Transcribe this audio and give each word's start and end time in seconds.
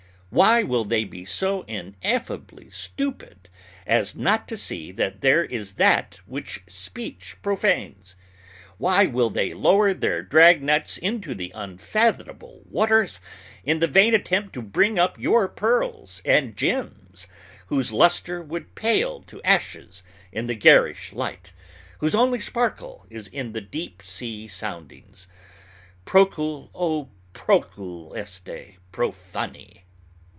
Why 0.33 0.63
will 0.63 0.85
they 0.85 1.03
be 1.03 1.25
so 1.25 1.63
ineffably 1.63 2.69
stupid 2.69 3.49
as 3.85 4.15
not 4.15 4.47
to 4.47 4.55
see 4.55 4.93
that 4.93 5.19
there 5.19 5.43
is 5.43 5.73
that 5.73 6.21
which 6.25 6.63
speech 6.67 7.35
profanes? 7.41 8.15
Why 8.77 9.07
will 9.07 9.29
they 9.29 9.53
lower 9.53 9.93
their 9.93 10.23
drag 10.23 10.63
nets 10.63 10.95
into 10.97 11.35
the 11.35 11.51
unfathomable 11.53 12.61
waters, 12.63 13.19
in 13.65 13.79
the 13.79 13.89
vain 13.89 14.13
attempt 14.15 14.53
to 14.53 14.61
bring 14.61 14.97
up 14.97 15.19
your 15.19 15.49
pearls 15.49 16.21
and 16.23 16.55
gems, 16.55 17.27
whose 17.65 17.91
luster 17.91 18.41
would 18.41 18.73
pale 18.73 19.23
to 19.23 19.43
ashes 19.43 20.01
in 20.31 20.47
the 20.47 20.55
garish 20.55 21.11
light, 21.11 21.51
whose 21.97 22.15
only 22.15 22.39
sparkle 22.39 23.05
is 23.09 23.27
in 23.27 23.51
the 23.51 23.59
deep 23.59 24.01
sea 24.01 24.47
soundings? 24.47 25.27
_Procul, 26.05 26.69
O 26.73 27.09
procul 27.33 28.15
este, 28.15 28.77
profani! 28.93 29.79